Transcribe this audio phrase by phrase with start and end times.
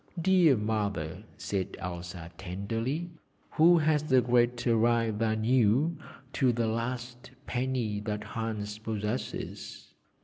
[0.19, 3.11] 'Dear Mother,' said Elsa tenderly,
[3.51, 5.95] 'who has a greater right than you
[6.33, 9.93] to the last penny that Hans possesses?